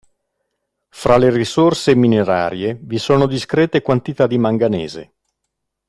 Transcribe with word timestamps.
Fra 0.89 1.17
le 1.17 1.29
risorse 1.29 1.93
minerarie 1.93 2.73
vi 2.81 2.97
sono 2.97 3.27
discrete 3.27 3.83
quantità 3.83 4.25
di 4.25 4.39
manganese. 4.39 5.13